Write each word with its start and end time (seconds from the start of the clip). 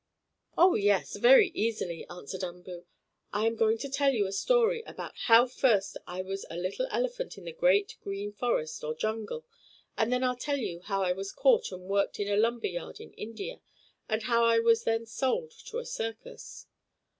"Oh, 0.57 0.73
yes, 0.73 1.15
very 1.17 1.49
easily," 1.49 2.07
answered 2.09 2.41
Umboo. 2.43 2.85
"I 3.31 3.45
am 3.45 3.55
going 3.55 3.77
to 3.77 3.87
tell 3.87 4.11
you 4.15 4.25
a 4.25 4.31
story 4.31 4.81
about 4.87 5.13
how 5.25 5.45
first 5.45 5.95
I 6.07 6.23
was 6.23 6.43
a 6.49 6.57
little 6.57 6.87
elephant 6.89 7.37
in 7.37 7.45
the 7.45 7.51
great, 7.53 7.97
green 8.01 8.31
forest, 8.31 8.83
or 8.83 8.95
jungle, 8.95 9.45
and 9.95 10.11
then 10.11 10.23
I'll 10.23 10.35
tell 10.35 10.57
you 10.57 10.79
how 10.79 11.03
I 11.03 11.11
was 11.11 11.31
caught, 11.31 11.71
and 11.71 11.83
worked 11.83 12.19
in 12.19 12.27
a 12.29 12.35
lumber 12.35 12.65
yard 12.65 12.99
in 12.99 13.13
India, 13.13 13.61
and 14.09 14.23
how 14.23 14.43
I 14.43 14.57
was 14.57 14.85
then 14.85 15.05
sold 15.05 15.51
to 15.67 15.77
a 15.77 15.85
circus." 15.85 16.65